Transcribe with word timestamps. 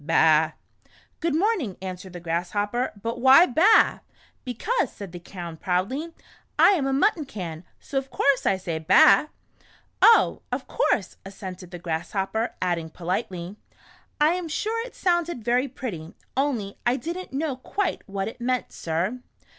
Baaaa." 0.03 0.53
"Good 1.19 1.35
morning," 1.35 1.77
answered 1.79 2.13
the 2.13 2.19
Grasshopper, 2.19 2.91
"but 2.99 3.21
why 3.21 3.45
'baaaa 3.45 3.99
'?""Because," 4.45 4.91
said 4.91 5.11
the 5.11 5.19
Can, 5.19 5.57
proudly," 5.57 6.11
I 6.57 6.69
am 6.69 6.87
a 6.87 6.91
Mutton 6.91 7.25
can, 7.25 7.63
so 7.79 7.99
of 7.99 8.09
course 8.09 8.47
I 8.47 8.57
say' 8.57 8.79
baaaa.' 8.79 9.29
""Oh, 10.01 10.41
of 10.51 10.65
course," 10.67 11.17
assented 11.23 11.69
the 11.69 11.77
Grasshopper, 11.77 12.55
adding 12.63 12.89
politely," 12.89 13.57
I 14.19 14.29
am 14.33 14.47
sure 14.47 14.83
it 14.87 14.95
sounded 14.95 15.43
very 15.43 15.67
pretty, 15.67 16.15
only 16.35 16.79
I 16.83 16.95
did 16.95 17.15
n't 17.15 17.33
know 17.33 17.55
quite 17.55 18.01
what 18.09 18.27
it 18.27 18.41
meant. 18.41 18.71
Sir." 18.71 19.19